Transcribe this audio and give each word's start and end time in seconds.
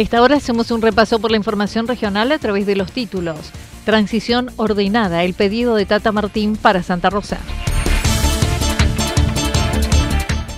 A 0.00 0.02
esta 0.02 0.22
hora 0.22 0.36
hacemos 0.36 0.70
un 0.70 0.80
repaso 0.80 1.18
por 1.18 1.30
la 1.30 1.36
información 1.36 1.86
regional 1.86 2.32
a 2.32 2.38
través 2.38 2.64
de 2.64 2.74
los 2.74 2.90
títulos. 2.90 3.36
Transición 3.84 4.50
ordenada, 4.56 5.24
el 5.24 5.34
pedido 5.34 5.74
de 5.74 5.84
Tata 5.84 6.10
Martín 6.10 6.56
para 6.56 6.82
Santa 6.82 7.10
Rosa. 7.10 7.36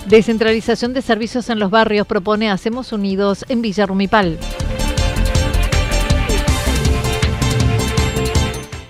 Descentralización 0.07 0.93
de 0.93 1.01
servicios 1.01 1.49
en 1.49 1.59
los 1.59 1.71
barrios 1.71 2.07
propone 2.07 2.49
Hacemos 2.49 2.93
Unidos 2.93 3.43
en 3.49 3.61
Villa 3.61 3.85
Rumipal. 3.85 4.39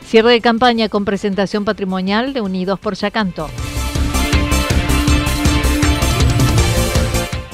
Cierre 0.05 0.33
de 0.33 0.41
campaña 0.41 0.87
con 0.87 1.03
presentación 1.03 1.65
patrimonial 1.65 2.31
de 2.33 2.41
Unidos 2.41 2.79
por 2.79 2.93
Yacanto. 2.93 3.49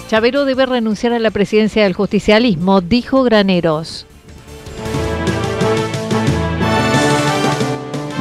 Chavero 0.10 0.44
debe 0.46 0.66
renunciar 0.66 1.14
a 1.14 1.20
la 1.20 1.30
presidencia 1.30 1.84
del 1.84 1.94
justicialismo, 1.94 2.82
dijo 2.82 3.22
Graneros. 3.22 4.08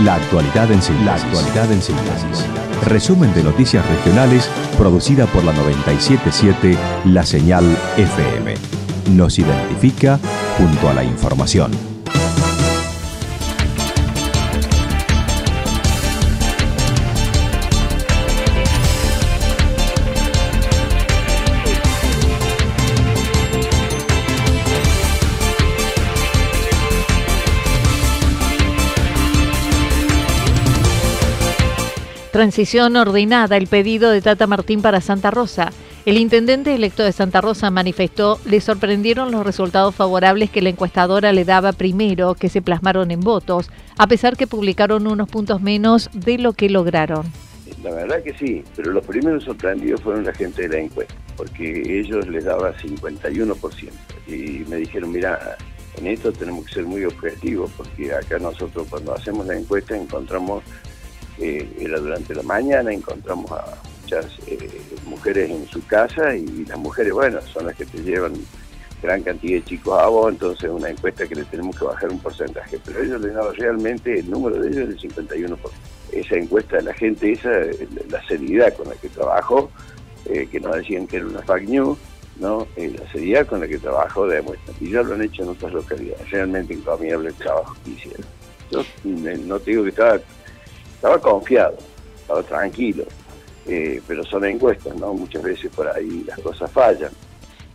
La 0.04 0.16
actualidad 0.16 0.70
en 0.70 0.82
síntesis. 0.82 1.06
La 1.06 1.14
actualidad 1.14 1.72
en 1.72 1.80
síntesis. 1.80 2.44
Resumen 2.84 3.32
de 3.32 3.42
noticias 3.42 3.88
regionales 3.88 4.50
producida 4.76 5.24
por 5.28 5.42
la 5.44 5.54
977 5.54 6.76
La 7.06 7.24
Señal 7.24 7.64
FM. 7.96 8.54
Nos 9.16 9.38
identifica 9.38 10.20
junto 10.58 10.90
a 10.90 10.92
la 10.92 11.04
información. 11.04 11.87
Transición 32.38 32.94
ordenada, 32.94 33.56
el 33.56 33.66
pedido 33.66 34.12
de 34.12 34.22
Tata 34.22 34.46
Martín 34.46 34.80
para 34.80 35.00
Santa 35.00 35.32
Rosa. 35.32 35.72
El 36.06 36.18
intendente 36.18 36.72
electo 36.72 37.02
de 37.02 37.10
Santa 37.10 37.40
Rosa 37.40 37.68
manifestó 37.72 38.38
le 38.44 38.60
sorprendieron 38.60 39.32
los 39.32 39.44
resultados 39.44 39.92
favorables 39.96 40.48
que 40.48 40.62
la 40.62 40.68
encuestadora 40.68 41.32
le 41.32 41.44
daba 41.44 41.72
primero, 41.72 42.36
que 42.36 42.48
se 42.48 42.62
plasmaron 42.62 43.10
en 43.10 43.18
votos, 43.18 43.72
a 43.96 44.06
pesar 44.06 44.36
que 44.36 44.46
publicaron 44.46 45.08
unos 45.08 45.28
puntos 45.28 45.60
menos 45.60 46.10
de 46.12 46.38
lo 46.38 46.52
que 46.52 46.70
lograron. 46.70 47.26
La 47.82 47.90
verdad 47.90 48.22
que 48.22 48.32
sí, 48.34 48.62
pero 48.76 48.92
los 48.92 49.04
primeros 49.04 49.42
sorprendidos 49.42 50.00
fueron 50.00 50.24
la 50.24 50.32
gente 50.32 50.68
de 50.68 50.68
la 50.68 50.78
encuesta, 50.84 51.14
porque 51.36 51.98
ellos 51.98 52.28
les 52.28 52.44
daba 52.44 52.72
51%. 52.76 53.90
Y 54.28 54.64
me 54.68 54.76
dijeron, 54.76 55.10
mira, 55.10 55.56
en 55.96 56.06
esto 56.06 56.32
tenemos 56.32 56.66
que 56.66 56.74
ser 56.74 56.84
muy 56.84 57.04
objetivos, 57.04 57.68
porque 57.76 58.14
acá 58.14 58.38
nosotros 58.38 58.86
cuando 58.88 59.12
hacemos 59.12 59.44
la 59.44 59.56
encuesta 59.56 59.96
encontramos 59.96 60.62
eh, 61.40 61.76
era 61.78 61.98
durante 62.00 62.34
la 62.34 62.42
mañana, 62.42 62.92
encontramos 62.92 63.50
a 63.52 63.64
muchas 64.02 64.26
eh, 64.46 64.58
mujeres 65.06 65.50
en 65.50 65.68
su 65.68 65.84
casa 65.86 66.34
y 66.34 66.64
las 66.64 66.78
mujeres, 66.78 67.12
bueno, 67.12 67.40
son 67.42 67.66
las 67.66 67.76
que 67.76 67.84
te 67.84 67.98
llevan 68.02 68.32
gran 69.02 69.22
cantidad 69.22 69.60
de 69.60 69.64
chicos 69.64 70.00
a 70.00 70.06
vos, 70.06 70.32
entonces 70.32 70.68
una 70.68 70.90
encuesta 70.90 71.26
que 71.26 71.36
le 71.36 71.44
tenemos 71.44 71.78
que 71.78 71.84
bajar 71.84 72.10
un 72.10 72.18
porcentaje, 72.18 72.80
pero 72.84 73.02
ellos 73.02 73.20
le 73.20 73.30
daban 73.30 73.54
realmente 73.54 74.18
el 74.18 74.28
número 74.28 74.60
de 74.60 74.68
ellos 74.68 74.88
del 74.88 74.98
51%. 74.98 75.56
Esa 76.10 76.34
encuesta 76.36 76.78
de 76.78 76.82
la 76.82 76.94
gente, 76.94 77.32
esa, 77.32 77.50
la 78.08 78.26
seriedad 78.26 78.74
con 78.74 78.88
la 78.88 78.94
que 78.94 79.08
trabajó, 79.08 79.70
eh, 80.24 80.48
que 80.50 80.58
nos 80.58 80.74
decían 80.74 81.06
que 81.06 81.18
era 81.18 81.26
una 81.26 81.42
fake 81.42 81.68
news, 81.68 81.98
¿no? 82.40 82.66
la 82.76 83.12
seriedad 83.12 83.46
con 83.46 83.60
la 83.60 83.68
que 83.68 83.78
trabajó 83.78 84.26
demuestra. 84.26 84.74
Y 84.80 84.90
ya 84.90 85.02
lo 85.02 85.14
han 85.14 85.22
hecho 85.22 85.42
en 85.44 85.50
otras 85.50 85.72
localidades, 85.72 86.30
realmente 86.30 86.74
encomiable 86.74 87.28
el 87.28 87.34
trabajo 87.34 87.76
que 87.84 87.90
hicieron. 87.90 88.26
Yo 88.70 88.82
no 89.46 89.60
te 89.60 89.70
digo 89.70 89.84
que 89.84 89.90
estaba 89.90 90.18
estaba 90.98 91.20
confiado, 91.20 91.76
estaba 92.20 92.42
tranquilo, 92.42 93.04
eh, 93.68 94.02
pero 94.08 94.24
son 94.24 94.44
encuestas, 94.46 94.96
¿no? 94.96 95.14
Muchas 95.14 95.44
veces 95.44 95.70
por 95.70 95.86
ahí 95.86 96.24
las 96.26 96.40
cosas 96.40 96.68
fallan. 96.72 97.12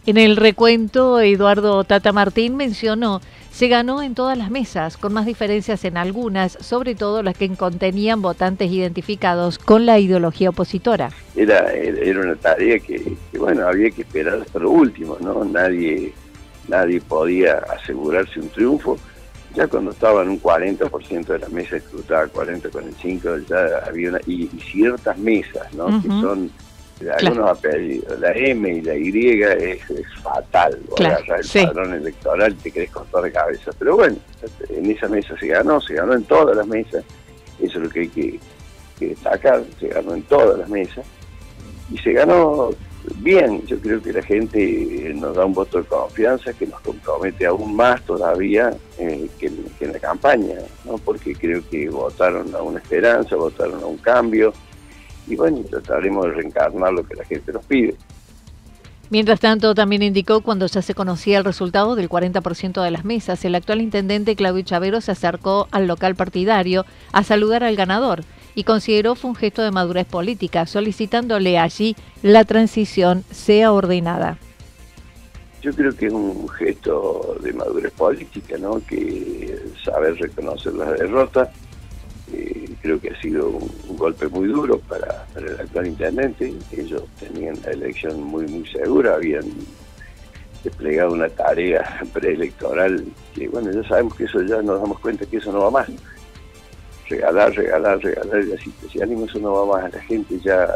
En 0.06 0.18
el 0.18 0.36
recuento, 0.36 1.22
Eduardo 1.22 1.86
Tata 1.86 2.12
Martín 2.12 2.58
mencionó, 2.58 3.22
se 3.50 3.70
ganó 3.70 4.02
en 4.02 4.14
todas 4.14 4.38
las 4.38 4.52
mesas, 4.52 4.98
con 4.98 5.14
más 5.14 5.26
diferencias 5.26 5.86
en 5.86 5.96
algunas, 5.96 6.58
sobre 6.60 6.96
todo 6.96 7.24
las 7.24 7.38
que 7.38 7.48
contenían 7.56 8.22
votantes 8.22 8.70
identificados 8.70 9.58
con 9.58 9.86
la 9.86 10.00
ideología 10.00 10.50
opositora. 10.50 11.12
Era, 11.38 11.72
era 11.72 12.20
una 12.20 12.36
tarea 12.36 12.80
que, 12.80 13.16
bueno, 13.40 13.66
había 13.66 13.90
que 13.92 14.02
esperar 14.02 14.42
hasta 14.42 14.60
lo 14.60 14.72
último, 14.72 15.18
¿no? 15.22 15.46
Nadie, 15.46 16.12
nadie 16.68 17.00
podía 17.00 17.60
asegurarse 17.80 18.42
un 18.42 18.50
triunfo 18.50 18.98
ya 19.56 19.68
cuando 19.68 19.92
estaba 19.92 20.24
en 20.24 20.30
un 20.30 20.42
40% 20.42 21.26
de 21.26 21.40
la 21.40 21.50
mesa 21.50 21.78
escrutada, 21.78 22.28
40, 22.28 22.70
45, 22.70 23.38
ya 23.48 23.84
había 23.86 24.10
una, 24.10 24.20
y, 24.26 24.48
ciertas 24.72 25.18
mesas, 25.18 25.74
¿no? 25.74 26.02
Que 26.02 26.08
son 26.08 26.52
algunos 27.20 27.50
apellidos, 27.50 28.20
la 28.20 28.32
M 28.32 28.70
y 28.70 28.82
la 28.82 28.96
Y 28.96 29.42
es, 29.42 29.82
fatal, 30.22 30.80
claro. 30.96 31.36
el 31.36 31.68
padrón 31.68 31.94
electoral 31.94 32.56
te 32.56 32.72
querés 32.72 32.92
cortar 32.92 33.24
de 33.24 33.32
cabeza, 33.32 33.72
pero 33.78 33.96
bueno, 33.96 34.18
en 34.70 34.90
esa 34.90 35.08
mesa 35.08 35.38
se 35.38 35.48
ganó, 35.48 35.82
se 35.82 35.96
ganó 35.96 36.14
en 36.14 36.24
todas 36.24 36.56
las 36.56 36.66
mesas, 36.66 37.04
eso 37.60 37.78
es 37.78 37.84
lo 37.84 37.90
que 37.90 38.00
hay 38.02 38.10
que 38.10 38.40
destacar, 39.00 39.64
se 39.80 39.88
ganó 39.90 40.14
en 40.14 40.24
todas 40.24 40.58
las 40.58 40.70
mesas, 40.70 41.06
y 41.92 41.98
se 41.98 42.14
ganó 42.14 42.72
bien, 43.18 43.66
yo 43.66 43.80
creo 43.80 44.02
que 44.02 44.14
la 44.14 44.22
gente 44.22 45.10
eh, 45.10 45.14
nos 45.14 45.36
da 45.36 45.46
un 45.46 45.54
voto 45.54 45.80
de 45.80 45.86
confianza 45.86 46.54
que 46.54 46.68
nos 46.68 46.80
compromete 46.82 47.46
aún 47.46 47.76
más 47.76 48.02
todavía 48.04 48.72
eh, 48.98 49.28
que, 49.40 49.52
en 49.80 49.94
la 49.94 50.00
campaña, 50.00 50.56
¿no? 50.86 50.98
porque 50.98 51.34
creo 51.36 51.62
que 51.70 51.90
votaron 51.90 52.54
a 52.56 52.62
una 52.62 52.80
esperanza, 52.80 53.36
votaron 53.36 53.82
a 53.84 53.86
un 53.86 53.98
cambio, 53.98 54.54
y 55.28 55.36
bueno, 55.36 55.60
trataremos 55.70 56.26
de 56.26 56.32
reencarnar 56.34 56.94
lo 56.94 57.06
que 57.06 57.16
la 57.16 57.26
gente 57.26 57.52
nos 57.52 57.66
pide. 57.66 57.96
Mientras 59.10 59.40
tanto, 59.40 59.76
también 59.76 60.02
indicó 60.02 60.42
cuando 60.42 60.66
ya 60.66 60.82
se 60.82 60.96
conocía 60.96 61.38
el 61.38 61.46
resultado 61.46 61.96
del 61.96 62.10
40% 62.10 62.82
de 62.82 62.92
las 62.92 63.06
mesas, 63.06 63.46
el 63.46 63.54
actual 63.54 63.82
intendente 63.82 64.36
Claudio 64.36 64.64
Chavero 64.64 65.02
se 65.02 65.12
acercó 65.12 65.68
al 65.72 65.88
local 65.88 66.16
partidario 66.16 66.86
a 67.12 67.24
saludar 67.24 67.64
al 67.64 67.76
ganador 67.76 68.24
y 68.56 68.64
consideró 68.64 69.16
fue 69.16 69.32
un 69.32 69.36
gesto 69.36 69.62
de 69.62 69.72
madurez 69.72 70.06
política, 70.06 70.66
solicitándole 70.66 71.58
allí 71.58 71.96
la 72.22 72.44
transición 72.44 73.24
sea 73.32 73.72
ordenada. 73.72 74.38
Yo 75.62 75.74
creo 75.74 75.96
que 75.96 76.08
es 76.08 76.14
un 76.14 76.50
gesto 76.50 77.38
de 77.42 77.54
madurez 77.54 77.94
política, 77.94 78.58
¿no? 78.58 78.82
Que 78.86 79.58
saber 79.84 80.16
reconocer 80.18 80.74
las 80.74 81.00
derrotas 81.00 81.50
creo 82.84 83.00
que 83.00 83.10
ha 83.10 83.22
sido 83.22 83.48
un, 83.48 83.98
golpe 83.98 84.28
muy 84.28 84.50
duro 84.50 84.78
para, 84.80 85.26
el 85.38 85.60
actual 85.60 85.88
intendente. 85.88 86.54
Ellos 86.72 87.04
tenían 87.20 87.56
la 87.64 87.72
elección 87.72 88.22
muy, 88.22 88.46
muy 88.48 88.68
segura, 88.68 89.16
habían 89.16 89.46
desplegado 90.64 91.14
una 91.14 91.30
tarea 91.30 92.02
preelectoral 92.14 93.06
que, 93.34 93.48
bueno, 93.48 93.72
ya 93.72 93.88
sabemos 93.88 94.16
que 94.16 94.26
eso 94.26 94.42
ya 94.42 94.62
nos 94.62 94.82
damos 94.82 95.00
cuenta 95.00 95.26
que 95.26 95.38
eso 95.38 95.52
no 95.52 95.62
va 95.62 95.72
más. 95.72 95.90
Regalar, 97.14 97.54
regalar, 97.54 98.00
regalar, 98.00 98.44
y 98.44 98.54
así, 98.54 98.74
si 98.92 99.00
ánimo 99.00 99.26
eso 99.26 99.38
no 99.38 99.54
va 99.54 99.78
más. 99.78 99.94
La 99.94 100.02
gente 100.02 100.40
ya 100.40 100.68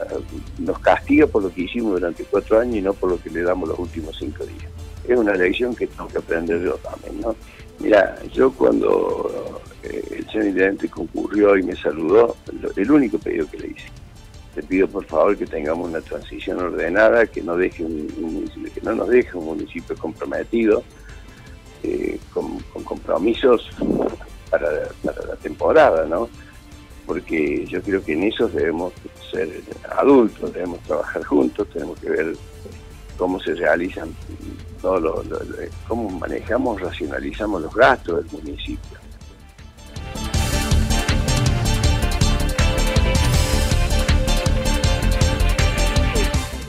nos 0.59 0.77
castiga 0.79 1.25
por 1.25 1.41
lo 1.41 1.51
que 1.51 1.63
hicimos 1.63 1.93
durante 1.93 2.23
cuatro 2.25 2.59
años 2.59 2.75
y 2.75 2.81
no 2.81 2.93
por 2.93 3.09
lo 3.09 3.19
que 3.19 3.31
le 3.31 3.41
damos 3.41 3.69
los 3.69 3.79
últimos 3.79 4.15
cinco 4.19 4.45
días. 4.45 4.71
Es 5.07 5.17
una 5.17 5.33
lección 5.33 5.75
que 5.75 5.87
tengo 5.87 6.07
que 6.07 6.19
aprender 6.19 6.61
yo 6.61 6.75
también, 6.75 7.21
¿no? 7.21 7.35
Mira, 7.79 8.19
yo 8.31 8.51
cuando 8.51 9.61
el 9.81 10.29
señor 10.29 10.45
intendente 10.45 10.89
concurrió 10.89 11.57
y 11.57 11.63
me 11.63 11.75
saludó, 11.75 12.35
el 12.75 12.91
único 12.91 13.17
pedido 13.17 13.49
que 13.49 13.57
le 13.57 13.67
hice. 13.69 13.87
Le 14.55 14.61
pido 14.61 14.87
por 14.87 15.05
favor 15.05 15.35
que 15.35 15.47
tengamos 15.47 15.87
una 15.87 16.01
transición 16.01 16.59
ordenada, 16.59 17.25
que 17.25 17.41
no, 17.41 17.57
deje 17.57 17.83
que 17.83 18.81
no 18.83 18.93
nos 18.93 19.09
deje 19.09 19.35
un 19.35 19.45
municipio 19.45 19.95
comprometido, 19.95 20.83
eh, 21.83 22.19
con, 22.31 22.59
compromisos 22.83 23.69
para, 24.49 24.71
la 25.03 25.35
temporada, 25.41 26.05
¿no? 26.05 26.29
Porque 27.05 27.65
yo 27.67 27.81
creo 27.81 28.03
que 28.03 28.13
en 28.13 28.23
eso 28.23 28.47
debemos 28.47 28.93
ser 29.31 29.49
adultos, 29.97 30.53
debemos 30.53 30.79
trabajar 30.81 31.23
juntos, 31.23 31.67
tenemos 31.71 31.99
que 31.99 32.09
ver 32.09 32.33
cómo 33.17 33.39
se 33.39 33.55
realizan, 33.55 34.13
todo 34.81 35.23
cómo 35.87 36.09
manejamos, 36.09 36.81
racionalizamos 36.81 37.61
los 37.61 37.73
gastos 37.73 38.23
del 38.23 38.41
municipio 38.43 38.97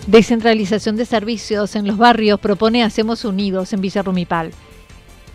Descentralización 0.08 0.96
de 0.96 1.04
servicios 1.04 1.76
en 1.76 1.86
los 1.86 1.98
barrios 1.98 2.40
propone 2.40 2.82
Hacemos 2.82 3.26
Unidos 3.26 3.74
en 3.74 3.82
Villa 3.82 4.00
Rumipal. 4.00 4.52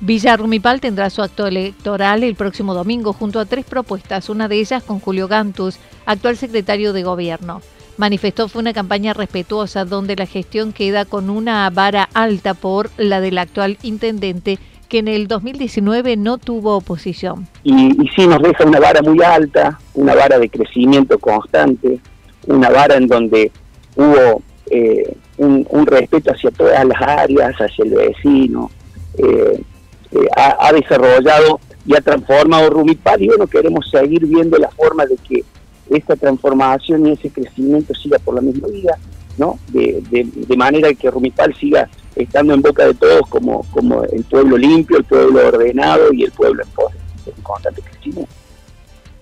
Villa 0.06 0.36
Rumipal 0.36 0.82
tendrá 0.82 1.10
su 1.10 1.22
acto 1.22 1.48
electoral 1.48 2.26
el 2.26 2.36
próximo 2.36 2.74
domingo 2.74 3.14
junto 3.14 3.40
a 3.40 3.46
tres 3.46 3.64
propuestas, 3.64 4.28
una 4.28 4.50
de 4.50 4.60
ellas 4.60 4.84
con 4.84 5.00
Julio 5.00 5.30
Gantus, 5.30 5.80
actual 6.06 6.36
secretario 6.36 6.92
de 6.92 7.04
Gobierno. 7.04 7.62
Manifestó 7.96 8.50
fue 8.50 8.62
una 8.62 8.74
campaña 8.74 9.14
respetuosa 9.14 9.86
donde 9.86 10.18
la 10.18 10.26
gestión 10.26 10.74
queda 10.74 11.06
con 11.06 11.30
una 11.30 11.70
vara 11.70 12.10
alta 12.14 12.54
por 12.54 12.90
la 12.98 13.22
del 13.22 13.38
actual 13.38 13.78
intendente 13.82 14.60
que 14.90 14.98
en 14.98 15.08
el 15.08 15.30
2019 15.30 16.18
no 16.18 16.38
tuvo 16.38 16.76
oposición. 16.76 17.48
Y, 17.64 17.74
y 17.74 18.10
sí 18.10 18.28
nos 18.28 18.42
deja 18.42 18.66
una 18.66 18.82
vara 18.82 19.02
muy 19.02 19.24
alta, 19.24 19.80
una 19.94 20.16
vara 20.16 20.38
de 20.38 20.50
crecimiento 20.50 21.18
constante, 21.18 22.02
una 22.48 22.70
vara 22.70 22.98
en 22.98 23.08
donde 23.08 23.54
hubo 23.96 24.42
eh, 24.70 25.16
un, 25.38 25.86
respeto 25.88 26.34
hacia 26.34 26.52
todas 26.52 26.84
las 26.84 27.02
áreas, 27.02 27.56
hacia 27.56 27.86
el 27.86 27.92
vecino, 27.92 28.70
eh, 29.18 29.64
eh, 30.14 30.28
ha, 30.36 30.72
desarrollado 30.72 31.60
y 31.86 31.96
ha 31.96 32.02
transformado 32.02 32.70
Rumipal 32.70 33.22
y 33.22 33.28
bueno, 33.28 33.48
queremos 33.48 33.90
seguir 33.90 34.26
viendo 34.26 34.58
la 34.58 34.70
forma 34.70 35.06
de 35.06 35.18
que 35.18 35.44
esta 35.90 36.16
transformación 36.16 37.08
y 37.08 37.12
ese 37.14 37.30
crecimiento 37.30 37.94
siga 37.96 38.20
por 38.20 38.36
la 38.36 38.42
misma 38.42 38.68
vía, 38.68 38.96
¿no? 39.38 39.58
De, 39.70 40.56
manera 40.56 40.94
que 40.94 41.10
Rumipal 41.10 41.56
siga 41.56 41.90
estando 42.16 42.54
en 42.54 42.62
boca 42.62 42.86
de 42.86 42.94
todos 42.94 43.28
como, 43.28 43.66
como 43.72 44.04
el 44.04 44.24
pueblo 44.26 44.56
limpio, 44.56 44.98
el 44.98 45.04
pueblo 45.04 45.48
ordenado 45.48 46.14
y 46.14 46.24
el 46.24 46.32
pueblo 46.32 46.64
en, 46.64 47.34
en 47.34 47.42
constante 47.42 47.82
crecimiento. 47.82 48.32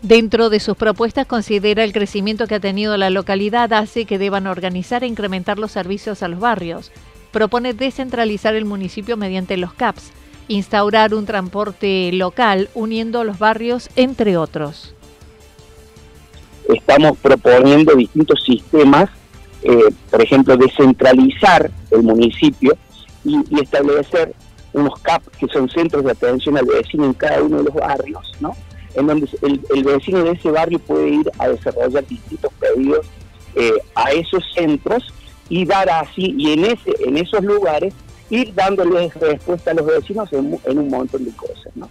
Dentro 0.02 0.50
de 0.50 0.60
sus 0.60 0.76
propuestas 0.76 1.28
considera 1.28 1.84
el 1.84 1.94
crecimiento 1.94 2.48
que 2.48 2.56
ha 2.56 2.60
tenido 2.60 2.98
la 2.98 3.10
localidad 3.12 3.72
hace 3.72 4.06
que 4.06 4.18
deban 4.18 4.48
organizar 4.48 5.04
e 5.04 5.08
incrementar 5.08 5.58
los 5.58 5.72
servicios 5.72 6.22
a 6.22 6.28
los 6.28 6.40
barrios. 6.40 6.92
Propone 7.32 7.74
descentralizar 7.74 8.56
el 8.56 8.66
municipio 8.66 9.16
mediante 9.16 9.58
los 9.58 9.74
CAPS, 9.74 10.12
instaurar 10.48 11.14
un 11.14 11.26
transporte 11.26 12.12
local 12.14 12.70
uniendo 12.74 13.24
los 13.24 13.40
barrios, 13.40 13.90
entre 13.96 14.38
otros. 14.38 14.94
Estamos 16.70 17.18
proponiendo 17.18 17.96
distintos 17.96 18.44
sistemas, 18.44 19.10
eh, 19.64 19.94
por 20.10 20.22
ejemplo, 20.22 20.58
descentralizar 20.58 21.70
el 21.92 22.04
municipio 22.04 22.78
y, 23.24 23.62
establecer 23.62 24.34
unos 24.74 25.00
CAP, 25.02 25.24
que 25.38 25.48
son 25.48 25.70
centros 25.70 26.04
de 26.04 26.12
atención 26.12 26.58
al 26.58 26.66
vecino 26.66 27.06
en 27.06 27.14
cada 27.14 27.42
uno 27.44 27.58
de 27.58 27.64
los 27.66 27.74
barrios, 27.74 28.32
¿no? 28.40 28.56
en 28.96 29.08
donde 29.08 29.30
el, 29.42 29.84
vecino 29.84 30.24
de 30.24 30.32
ese 30.32 30.52
barrio 30.52 30.80
puede 30.80 31.10
ir 31.10 31.32
a 31.40 31.50
desarrollar 31.50 32.06
distintos 32.08 32.52
pedidos 32.60 33.06
eh, 33.56 33.74
a 33.96 34.12
esos 34.12 34.44
centros 34.54 35.14
y 35.50 35.66
dar 35.66 35.90
así, 35.90 36.34
y 36.38 36.54
en, 36.54 36.66
ese, 36.66 36.96
en 37.06 37.18
esos 37.18 37.44
lugares, 37.44 37.94
ir 38.32 38.54
dándoles 38.56 39.14
respuesta 39.16 39.72
a 39.72 39.74
los 39.76 39.86
vecinos 39.86 40.32
en, 40.34 40.80
un 40.80 40.90
montón 40.90 41.24
de 41.24 41.32
cosas. 41.32 41.76
¿no? 41.76 41.90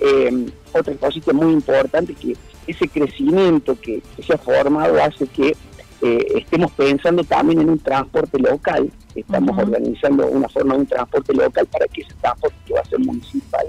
Eh, 0.00 0.46
otra 0.72 0.94
cosita 0.94 1.32
muy 1.32 1.52
importante 1.52 2.14
que 2.14 2.34
ese 2.66 2.88
crecimiento 2.88 3.76
que, 3.80 4.00
se 4.24 4.32
ha 4.32 4.38
formado 4.38 5.02
hace 5.02 5.26
que 5.26 5.54
eh, 6.00 6.26
estemos 6.36 6.72
pensando 6.72 7.22
también 7.24 7.60
en 7.60 7.70
un 7.70 7.78
transporte 7.78 8.38
local, 8.38 8.90
estamos 9.14 9.58
organizando 9.58 10.26
una 10.28 10.48
forma 10.48 10.74
de 10.74 10.80
un 10.80 10.86
transporte 10.86 11.34
local 11.34 11.66
para 11.66 11.86
que 11.88 12.02
ese 12.02 12.14
transporte 12.20 12.56
que 12.66 12.74
va 12.74 12.80
a 12.80 12.84
ser 12.84 12.98
municipal 13.00 13.66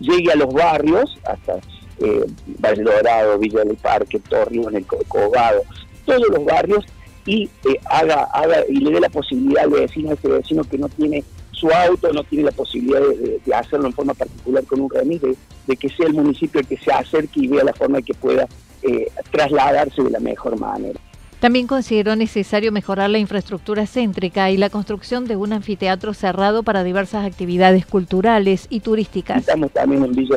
llegue 0.00 0.32
a 0.32 0.36
los 0.36 0.52
barrios, 0.52 1.18
hasta 1.24 1.56
eh, 1.98 2.24
Valle 2.58 2.82
Dorado, 2.82 3.38
Villa 3.38 3.64
del 3.64 3.76
Parque, 3.76 4.18
Torreón, 4.20 4.74
El 4.74 4.86
Cobado, 4.86 5.62
todos 6.06 6.26
los 6.30 6.44
barrios 6.44 6.84
y 7.26 7.44
eh, 7.44 7.78
haga, 7.84 8.24
haga 8.32 8.64
y 8.68 8.76
le 8.76 8.92
dé 8.92 9.00
la 9.00 9.10
posibilidad 9.10 9.64
al 9.64 9.70
vecino, 9.70 10.10
a 10.10 10.14
ese 10.14 10.28
vecino 10.28 10.64
que 10.64 10.78
no 10.78 10.88
tiene 10.88 11.22
su 11.60 11.70
auto, 11.70 12.12
no 12.12 12.24
tiene 12.24 12.44
la 12.44 12.52
posibilidad 12.52 13.00
de, 13.00 13.54
hacerlo 13.54 13.86
en 13.86 13.92
forma 13.92 14.14
particular 14.14 14.64
con 14.64 14.80
un 14.80 14.90
remis, 14.90 15.20
de, 15.20 15.76
que 15.76 15.88
sea 15.88 16.06
el 16.06 16.14
municipio 16.14 16.60
el 16.60 16.66
que 16.66 16.76
se 16.76 16.90
acerque 16.90 17.40
y 17.40 17.48
vea 17.48 17.62
la 17.62 17.74
forma 17.74 17.98
de 17.98 18.02
que 18.04 18.14
pueda 18.14 18.48
eh, 18.82 19.08
trasladarse 19.30 20.02
de 20.02 20.10
la 20.10 20.20
mejor 20.20 20.58
manera. 20.58 20.98
También 21.38 21.66
consideró 21.66 22.16
necesario 22.16 22.70
mejorar 22.70 23.08
la 23.08 23.18
infraestructura 23.18 23.86
céntrica 23.86 24.50
y 24.50 24.58
la 24.58 24.68
construcción 24.68 25.26
de 25.26 25.36
un 25.36 25.52
anfiteatro 25.54 26.12
cerrado 26.12 26.62
para 26.62 26.84
diversas 26.84 27.24
actividades 27.24 27.86
culturales 27.86 28.66
y 28.68 28.80
turísticas. 28.80 29.38
Estamos 29.38 29.70
también 29.70 30.04
en 30.04 30.12
Villa 30.12 30.36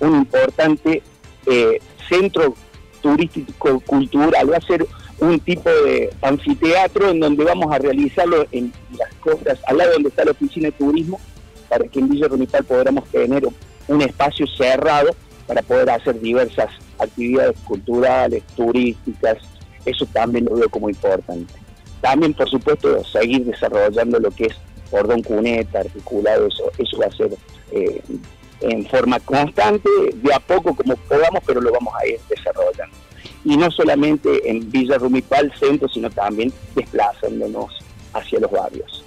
un 0.00 0.16
importante 0.16 1.02
eh, 1.46 1.80
centro 2.08 2.54
turístico 3.00 3.80
cultural, 3.80 4.52
va 4.52 4.56
a 4.56 4.60
ser 4.60 4.86
un 5.20 5.40
tipo 5.40 5.68
de 5.68 6.10
anfiteatro 6.22 7.10
en 7.10 7.20
donde 7.20 7.44
vamos 7.44 7.72
a 7.72 7.78
realizarlo 7.78 8.46
en 8.52 8.72
las 8.96 9.12
costas, 9.14 9.58
al 9.66 9.78
lado 9.78 9.92
donde 9.94 10.10
está 10.10 10.24
la 10.24 10.30
oficina 10.30 10.66
de 10.68 10.72
turismo, 10.72 11.20
para 11.68 11.86
que 11.86 11.98
en 11.98 12.08
Villa 12.08 12.28
Rumital 12.28 12.64
podamos 12.64 13.08
tener 13.08 13.46
un 13.88 14.02
espacio 14.02 14.46
cerrado 14.46 15.10
para 15.46 15.62
poder 15.62 15.90
hacer 15.90 16.20
diversas 16.20 16.70
actividades 16.98 17.58
culturales, 17.64 18.42
turísticas, 18.56 19.38
eso 19.84 20.06
también 20.06 20.44
lo 20.44 20.54
veo 20.56 20.68
como 20.68 20.88
importante. 20.88 21.52
También, 22.00 22.34
por 22.34 22.48
supuesto, 22.48 23.02
seguir 23.04 23.44
desarrollando 23.44 24.20
lo 24.20 24.30
que 24.30 24.46
es 24.46 24.54
cordón 24.90 25.22
cuneta, 25.22 25.80
articulado, 25.80 26.46
eso, 26.46 26.70
eso 26.78 26.98
va 26.98 27.06
a 27.06 27.10
ser 27.10 27.30
eh, 27.72 28.00
en 28.60 28.86
forma 28.86 29.20
constante, 29.20 29.88
de 30.14 30.34
a 30.34 30.40
poco 30.40 30.74
como 30.74 30.96
podamos, 30.96 31.42
pero 31.46 31.60
lo 31.60 31.72
vamos 31.72 31.94
a 32.00 32.06
ir 32.06 32.20
desarrollando. 32.28 32.96
Y 33.44 33.56
no 33.56 33.70
solamente 33.70 34.50
en 34.50 34.70
Villa 34.70 34.98
Rumipal, 34.98 35.52
centro, 35.58 35.88
sino 35.88 36.10
también 36.10 36.52
desplazándonos 36.74 37.72
hacia 38.12 38.40
los 38.40 38.50
barrios. 38.50 39.04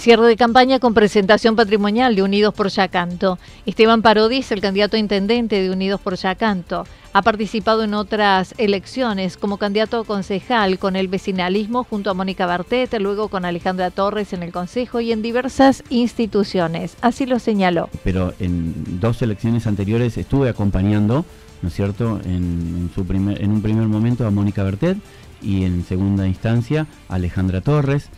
Cierre 0.00 0.28
de 0.28 0.36
campaña 0.38 0.78
con 0.78 0.94
presentación 0.94 1.56
patrimonial 1.56 2.16
de 2.16 2.22
Unidos 2.22 2.54
por 2.54 2.70
Yacanto. 2.70 3.38
Esteban 3.66 4.00
Parodis, 4.00 4.50
el 4.50 4.62
candidato 4.62 4.96
a 4.96 4.98
intendente 4.98 5.60
de 5.60 5.70
Unidos 5.70 6.00
por 6.00 6.16
Yacanto, 6.16 6.86
ha 7.12 7.20
participado 7.20 7.84
en 7.84 7.92
otras 7.92 8.54
elecciones 8.56 9.36
como 9.36 9.58
candidato 9.58 10.04
concejal 10.04 10.78
con 10.78 10.96
el 10.96 11.08
vecinalismo 11.08 11.84
junto 11.84 12.08
a 12.08 12.14
Mónica 12.14 12.46
Bartet, 12.46 12.98
luego 12.98 13.28
con 13.28 13.44
Alejandra 13.44 13.90
Torres 13.90 14.32
en 14.32 14.42
el 14.42 14.52
Consejo 14.52 15.02
y 15.02 15.12
en 15.12 15.20
diversas 15.20 15.84
instituciones. 15.90 16.96
Así 17.02 17.26
lo 17.26 17.38
señaló. 17.38 17.90
Pero 18.02 18.32
en 18.40 19.00
dos 19.00 19.20
elecciones 19.20 19.66
anteriores 19.66 20.16
estuve 20.16 20.48
acompañando, 20.48 21.26
¿no 21.60 21.68
es 21.68 21.74
cierto?, 21.74 22.22
en, 22.24 22.90
su 22.94 23.04
primer, 23.04 23.42
en 23.42 23.50
un 23.50 23.60
primer 23.60 23.86
momento 23.86 24.26
a 24.26 24.30
Mónica 24.30 24.62
Bertet 24.62 24.96
y 25.42 25.64
en 25.64 25.84
segunda 25.84 26.26
instancia 26.26 26.86
a 27.10 27.16
Alejandra 27.16 27.60
Torres, 27.60 28.08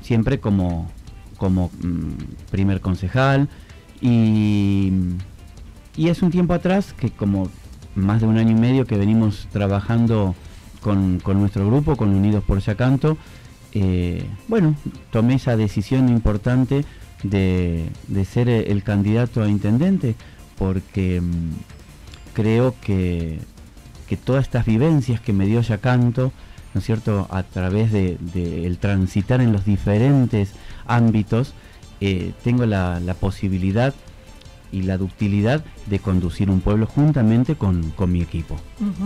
siempre 0.00 0.38
como 0.38 0.88
como 1.36 1.70
mm, 1.82 2.50
primer 2.50 2.80
concejal 2.80 3.48
y, 4.00 4.92
y 5.96 6.08
es 6.08 6.22
un 6.22 6.30
tiempo 6.30 6.54
atrás 6.54 6.92
que 6.92 7.10
como 7.10 7.48
más 7.94 8.20
de 8.20 8.26
un 8.26 8.38
año 8.38 8.50
y 8.50 8.60
medio 8.60 8.86
que 8.86 8.96
venimos 8.96 9.48
trabajando 9.52 10.34
con, 10.80 11.20
nuestro 11.40 11.66
grupo, 11.66 11.96
con 11.96 12.14
Unidos 12.14 12.44
por 12.44 12.60
Yacanto, 12.60 13.16
eh, 13.72 14.26
bueno, 14.48 14.76
tomé 15.10 15.34
esa 15.34 15.56
decisión 15.56 16.08
importante 16.08 16.84
de, 17.22 17.88
ser 18.30 18.48
el 18.48 18.82
candidato 18.82 19.42
a 19.42 19.48
intendente 19.48 20.14
porque 20.58 21.20
mm, 21.20 21.52
creo 22.34 22.74
que, 22.80 23.38
que 24.06 24.16
todas 24.16 24.44
estas 24.44 24.66
vivencias 24.66 25.20
que 25.20 25.32
me 25.32 25.46
dio 25.46 25.62
Yacanto, 25.62 26.32
¿no 26.74 26.80
es 26.80 26.84
cierto?, 26.84 27.26
a 27.30 27.42
través 27.44 27.90
de, 27.90 28.18
el 28.34 28.78
transitar 28.78 29.40
en 29.40 29.52
los 29.52 29.64
diferentes 29.64 30.52
ámbitos, 30.86 31.52
eh, 32.00 32.32
tengo 32.42 32.66
la, 32.66 33.00
posibilidad 33.20 33.94
y 34.72 34.82
la 34.82 34.98
ductilidad 34.98 35.64
de 35.86 35.98
conducir 35.98 36.50
un 36.50 36.60
pueblo 36.60 36.86
juntamente 36.86 37.54
con, 37.54 37.92
mi 38.08 38.20
equipo. 38.20 38.56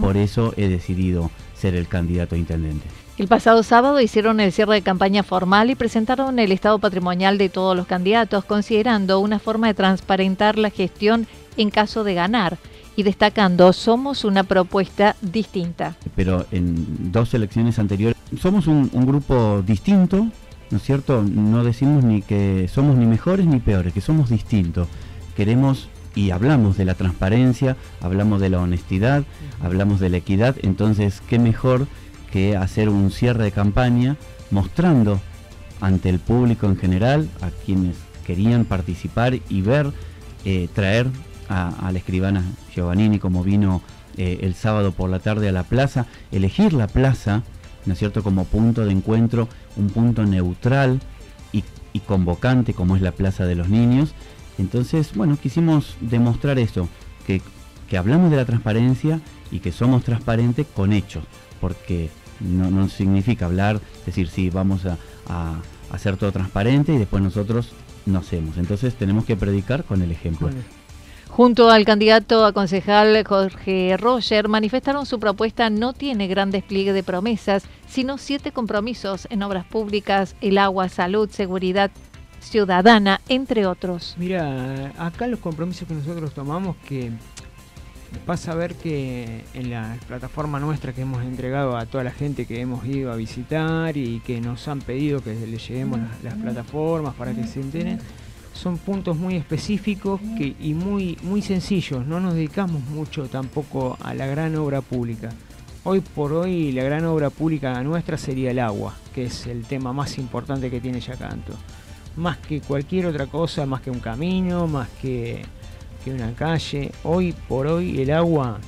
Por 0.00 0.16
eso 0.16 0.54
he 0.56 0.68
decidido 0.68 1.30
ser 1.54 1.74
el 1.74 1.88
candidato 1.88 2.34
a 2.34 2.38
intendente. 2.38 2.86
El 3.18 3.26
pasado 3.26 3.64
sábado 3.64 4.00
hicieron 4.00 4.38
el 4.38 4.52
cierre 4.52 4.74
de 4.74 4.82
campaña 4.82 5.24
formal 5.24 5.70
y 5.70 5.74
presentaron 5.74 6.38
el 6.38 6.52
estado 6.52 6.78
patrimonial 6.78 7.36
de 7.36 7.48
todos 7.48 7.76
los 7.76 7.86
candidatos, 7.86 8.44
considerando 8.44 9.18
una 9.18 9.40
forma 9.40 9.66
de 9.66 9.74
transparentar 9.74 10.56
la 10.56 10.70
gestión 10.70 11.26
en 11.56 11.70
caso 11.70 12.04
de 12.04 12.14
ganar 12.14 12.58
y 12.98 13.04
destacando 13.04 13.72
somos 13.72 14.24
una 14.24 14.42
propuesta 14.42 15.14
distinta. 15.20 15.96
Pero 16.16 16.46
en 16.50 17.12
dos 17.12 17.32
elecciones 17.32 17.78
anteriores 17.78 18.16
somos 18.40 18.66
un, 18.66 18.88
grupo 19.06 19.62
distinto, 19.64 20.26
¿no 20.70 20.78
es 20.78 20.82
cierto? 20.82 21.22
No 21.22 21.64
decimos 21.64 22.04
ni 22.04 22.22
que 22.22 22.68
somos 22.68 22.96
ni 22.96 23.06
mejores 23.06 23.46
ni 23.46 23.60
peores, 23.60 23.92
que 23.92 24.00
somos 24.00 24.30
distintos. 24.30 24.88
Queremos 25.36 25.88
y 26.14 26.30
hablamos 26.30 26.76
de 26.76 26.84
la 26.84 26.94
transparencia, 26.94 27.76
hablamos 28.00 28.40
de 28.40 28.50
la 28.50 28.60
honestidad, 28.60 29.24
hablamos 29.62 30.00
de 30.00 30.10
la 30.10 30.16
equidad, 30.16 30.56
entonces 30.62 31.22
qué 31.28 31.38
mejor 31.38 31.86
que 32.32 32.56
hacer 32.56 32.88
un 32.88 33.10
cierre 33.10 33.44
de 33.44 33.52
campaña 33.52 34.16
mostrando 34.50 35.20
ante 35.80 36.08
el 36.08 36.18
público 36.18 36.66
en 36.66 36.76
general, 36.76 37.28
a 37.40 37.50
quienes 37.64 37.96
querían 38.26 38.64
participar 38.64 39.38
y 39.48 39.62
ver, 39.62 39.92
eh, 40.44 40.68
traer 40.74 41.06
a, 41.48 41.90
la 41.92 41.98
escribana 41.98 42.44
Giovannini 42.74 43.18
como 43.18 43.42
vino 43.42 43.80
eh, 44.16 44.40
el 44.42 44.54
sábado 44.54 44.92
por 44.92 45.08
la 45.08 45.20
tarde 45.20 45.48
a 45.48 45.52
la 45.52 45.62
plaza, 45.62 46.06
elegir 46.32 46.72
la 46.72 46.88
plaza, 46.88 47.42
¿no 47.86 47.92
es 47.92 47.98
cierto?, 47.98 48.22
como 48.22 48.44
punto 48.44 48.84
de 48.84 48.92
encuentro, 48.92 49.48
un 49.78 49.88
punto 49.88 50.24
neutral 50.24 51.00
y, 51.52 51.64
convocante 52.06 52.74
como 52.74 52.94
es 52.94 53.02
la 53.02 53.10
Plaza 53.10 53.44
de 53.44 53.56
los 53.56 53.68
Niños. 53.68 54.14
Entonces, 54.56 55.14
bueno, 55.16 55.36
quisimos 55.36 55.96
demostrar 56.00 56.58
eso, 56.60 56.88
que, 57.26 57.42
hablamos 57.96 58.30
de 58.30 58.36
la 58.36 58.44
transparencia 58.44 59.20
y 59.50 59.58
que 59.58 59.72
somos 59.72 60.04
transparentes 60.04 60.64
con 60.74 60.92
hechos, 60.92 61.24
porque 61.60 62.08
no, 62.38 62.88
significa 62.88 63.46
hablar, 63.46 63.80
decir, 64.06 64.28
sí, 64.28 64.48
vamos 64.48 64.82
a, 64.86 64.96
hacer 65.90 66.16
todo 66.18 66.30
transparente 66.30 66.92
y 66.92 66.98
después 66.98 67.22
nosotros 67.22 67.72
no 68.06 68.20
hacemos. 68.20 68.58
Entonces 68.58 68.94
tenemos 68.94 69.24
que 69.24 69.36
predicar 69.36 69.84
con 69.84 70.02
el 70.02 70.12
ejemplo. 70.12 70.50
Junto 71.28 71.70
al 71.70 71.84
candidato 71.84 72.44
a 72.44 72.52
concejal 72.52 73.24
Jorge 73.24 73.96
Roger, 73.96 74.48
manifestaron 74.48 75.06
su 75.06 75.20
propuesta 75.20 75.70
no 75.70 75.92
tiene 75.92 76.26
gran 76.26 76.50
despliegue 76.50 76.92
de 76.92 77.02
promesas, 77.02 77.64
sino 77.86 78.18
siete 78.18 78.50
compromisos 78.50 79.28
en 79.30 79.42
obras 79.42 79.64
públicas, 79.64 80.34
el 80.40 80.58
agua, 80.58 80.88
salud, 80.88 81.30
seguridad 81.30 81.90
ciudadana, 82.40 83.20
entre 83.28 83.66
otros. 83.66 84.14
Mira, 84.18 84.92
acá 84.98 85.26
los 85.26 85.40
compromisos 85.40 85.86
que 85.86 85.94
nosotros 85.94 86.32
tomamos 86.32 86.76
que 86.88 87.12
vas 88.26 88.48
a 88.48 88.54
ver 88.54 88.74
que 88.74 89.44
en 89.54 89.70
la 89.70 89.96
plataforma 90.06 90.58
nuestra 90.58 90.92
que 90.92 91.02
hemos 91.02 91.22
entregado 91.22 91.76
a 91.76 91.86
toda 91.86 92.04
la 92.04 92.10
gente 92.10 92.46
que 92.46 92.60
hemos 92.60 92.86
ido 92.86 93.12
a 93.12 93.16
visitar 93.16 93.96
y 93.96 94.20
que 94.20 94.40
nos 94.40 94.66
han 94.66 94.80
pedido 94.80 95.22
que 95.22 95.34
les 95.34 95.68
lleguemos 95.68 96.00
las, 96.00 96.24
las 96.24 96.34
plataformas 96.34 97.14
para 97.14 97.34
que 97.34 97.46
se 97.46 97.60
enteren, 97.60 98.00
son 98.58 98.76
puntos 98.76 99.16
muy 99.16 99.36
específicos 99.36 100.20
y 100.38 100.74
muy, 100.74 101.16
muy 101.22 101.42
sencillos. 101.42 102.04
No 102.06 102.18
nos 102.18 102.34
dedicamos 102.34 102.82
mucho 102.90 103.28
tampoco 103.28 103.96
a 104.00 104.14
la 104.14 104.26
gran 104.26 104.56
obra 104.56 104.80
pública. 104.80 105.30
Hoy 105.84 106.00
por 106.00 106.32
hoy 106.32 106.72
la 106.72 106.82
gran 106.82 107.04
obra 107.04 107.30
pública 107.30 107.80
nuestra 107.84 108.18
sería 108.18 108.50
el 108.50 108.58
agua, 108.58 108.96
que 109.14 109.26
es 109.26 109.46
el 109.46 109.64
tema 109.64 109.92
más 109.92 110.18
importante 110.18 110.70
que 110.70 110.80
tiene 110.80 111.00
Yacanto. 111.00 111.52
Más 112.16 112.38
que 112.38 112.60
cualquier 112.60 113.06
otra 113.06 113.26
cosa, 113.26 113.64
más 113.64 113.80
que 113.80 113.92
un 113.92 114.00
camino, 114.00 114.66
más 114.66 114.88
que, 115.00 115.42
que 116.04 116.12
una 116.12 116.32
calle. 116.32 116.90
Hoy 117.04 117.32
por 117.46 117.68
hoy 117.68 118.00
el 118.00 118.10
agua 118.10 118.58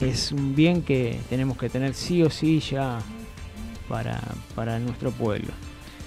es 0.00 0.30
un 0.30 0.54
bien 0.54 0.82
que 0.82 1.18
tenemos 1.28 1.58
que 1.58 1.68
tener 1.68 1.94
sí 1.94 2.22
o 2.22 2.30
sí 2.30 2.60
ya 2.60 3.00
para, 3.88 4.20
para 4.54 4.78
nuestro 4.78 5.10
pueblo. 5.10 5.48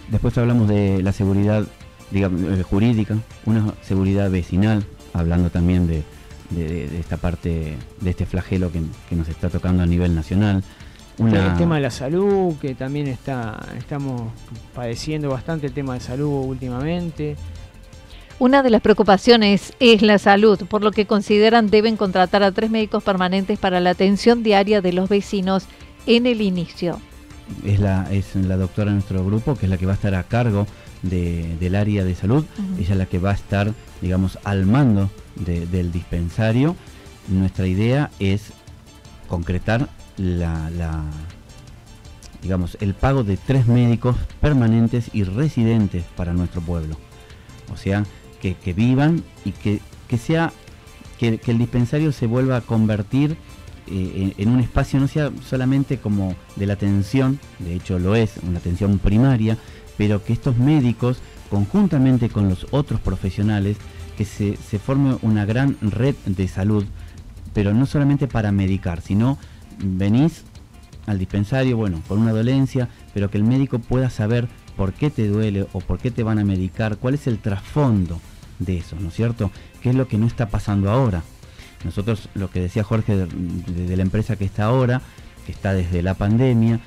Después 0.10 0.38
hablamos 0.38 0.70
de 0.70 1.04
la 1.04 1.12
seguridad 1.12 1.68
digamos, 2.16 2.42
eh, 2.44 2.64
jurídica, 2.64 3.18
una 3.46 3.74
seguridad 3.82 4.32
vecinal, 4.32 4.86
hablando 5.14 5.50
también 5.50 5.86
de, 5.86 6.04
esta 6.98 7.18
parte, 7.18 7.76
de 8.00 8.10
este 8.10 8.26
flagelo 8.26 8.72
que, 8.72 8.82
nos 9.16 9.28
está 9.28 9.50
tocando 9.50 9.84
a 9.84 9.86
nivel 9.86 10.16
nacional. 10.16 10.64
El 11.20 11.58
tema 11.58 11.76
de 11.76 11.82
la 11.82 11.92
salud, 11.92 12.56
que 12.62 12.74
también 12.74 13.08
está, 13.08 13.60
estamos 13.78 14.32
padeciendo 14.74 15.30
bastante 15.30 15.68
el 15.68 15.74
tema 15.74 15.94
de 15.96 16.00
salud 16.00 16.46
últimamente. 16.46 17.36
Una 18.40 18.64
de 18.64 18.70
las 18.70 18.82
preocupaciones 18.82 19.74
es 19.82 20.02
la 20.02 20.18
salud, 20.18 20.60
por 20.70 20.84
lo 20.84 20.92
que 20.92 21.06
consideran 21.06 21.70
deben 21.70 21.98
contratar 21.98 22.44
a 22.44 22.52
tres 22.52 22.70
médicos 22.70 23.04
permanentes 23.04 23.60
para 23.60 23.82
la 23.82 23.90
atención 23.90 24.42
diaria 24.42 24.82
de 24.82 24.94
los 24.94 25.10
vecinos 25.10 25.68
en 26.06 26.26
el 26.28 26.42
inicio. 26.42 27.00
Es 27.66 27.80
la, 27.80 28.08
es 28.12 28.36
la 28.36 28.56
doctora 28.56 28.92
de 28.92 28.96
nuestro 28.96 29.26
grupo, 29.26 29.56
que 29.56 29.66
es 29.66 29.70
la 29.70 29.78
que 29.78 29.86
va 29.86 29.94
a 29.94 29.96
estar 29.96 30.16
a 30.16 30.24
cargo 30.24 30.66
del 31.02 31.76
área 31.76 32.04
de 32.04 32.16
salud, 32.16 32.46
ella 32.80 32.92
es 32.92 32.98
la 32.98 33.06
que 33.06 33.20
va 33.20 33.32
a 33.32 33.36
estar, 33.36 33.74
digamos, 34.02 34.40
al 34.44 34.66
mando 34.66 35.10
del 35.36 35.92
dispensario. 35.92 36.76
Nuestra 37.28 37.68
idea 37.68 38.12
es 38.20 38.54
concretar 39.28 39.90
la, 40.18 41.04
digamos, 42.42 42.78
el 42.80 42.94
pago 42.94 43.24
de 43.24 43.38
tres 43.38 43.68
médicos 43.68 44.16
permanentes 44.42 45.10
y 45.14 45.24
residentes 45.24 46.04
para 46.16 46.34
nuestro 46.34 46.62
pueblo. 46.62 46.98
O 47.74 47.78
sea, 47.78 48.04
que, 48.42 48.74
vivan 48.74 49.24
y 49.44 49.52
que, 49.52 49.82
sea, 50.18 50.54
que, 51.18 51.40
el 51.46 51.58
dispensario 51.58 52.12
se 52.12 52.28
vuelva 52.28 52.58
a 52.58 52.62
convertir 52.62 53.38
eh, 53.88 54.34
en, 54.38 54.50
un 54.50 54.60
espacio 54.60 55.00
no 55.00 55.08
sea 55.08 55.32
solamente 55.48 56.00
como 56.00 56.36
de 56.56 56.66
la 56.66 56.74
atención, 56.74 57.40
de 57.60 57.76
hecho 57.76 58.00
lo 58.00 58.16
es, 58.16 58.38
una 58.42 58.58
atención 58.58 58.98
primaria, 58.98 59.58
pero 59.98 60.24
que 60.24 60.34
estos 60.34 60.58
médicos, 60.58 61.20
conjuntamente 61.50 62.30
con 62.30 62.50
los 62.50 62.68
otros 62.72 63.00
profesionales, 63.00 63.78
que 64.18 64.26
se, 64.26 64.56
forme 64.80 65.18
una 65.22 65.46
gran 65.46 65.78
red 65.82 66.16
de 66.26 66.48
salud, 66.48 66.86
pero 67.54 67.74
no 67.74 67.86
solamente 67.86 68.28
para 68.28 68.52
medicar, 68.52 69.02
sino 69.02 69.38
venís 69.80 70.44
al 71.06 71.20
dispensario, 71.20 71.78
bueno, 71.78 72.02
por 72.08 72.18
una 72.18 72.32
dolencia, 72.32 72.90
pero 73.14 73.30
que 73.30 73.38
el 73.38 73.44
médico 73.44 73.80
pueda 73.80 74.10
saber 74.10 74.48
por 74.76 74.94
qué 74.94 75.10
te 75.10 75.28
duele 75.28 75.68
o 75.74 75.80
por 75.80 76.00
qué 76.00 76.12
te 76.12 76.24
van 76.24 76.40
a 76.40 76.46
medicar, 76.46 76.98
cuál 76.98 77.14
es 77.14 77.28
el 77.28 77.40
trasfondo 77.40 78.20
de 78.60 78.78
eso, 78.78 78.96
¿no 79.00 79.10
es 79.10 79.14
cierto? 79.14 79.52
¿Qué 79.82 79.90
es 79.90 79.96
lo 79.96 80.08
que 80.08 80.18
no 80.18 80.28
está 80.28 80.50
pasando 80.50 80.90
ahora? 80.90 81.24
Nosotros, 81.84 82.30
lo 82.34 82.50
que 82.50 82.62
decía 82.62 82.84
Jorge 82.84 83.16
de 83.16 83.98
la 83.98 84.02
empresa 84.02 84.38
que 84.38 84.46
está 84.46 84.66
ahora, 84.66 85.02
que 85.46 85.52
está 85.52 85.74
desde 85.74 86.02
la 86.02 86.16
pandemia, 86.16 86.80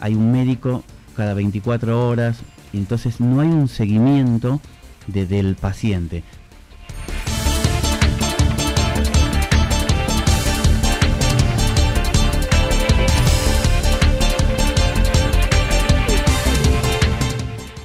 hay 0.00 0.14
un 0.14 0.32
médico 0.32 0.82
cada 1.14 1.34
24 1.34 2.08
horas, 2.08 2.38
entonces 2.76 3.20
no 3.20 3.40
hay 3.40 3.48
un 3.48 3.68
seguimiento 3.68 4.60
del 5.06 5.54
paciente. 5.54 6.22